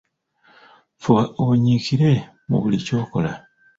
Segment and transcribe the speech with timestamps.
[1.01, 2.11] Fuba onyikiire
[2.47, 3.31] mu buli ky’okola.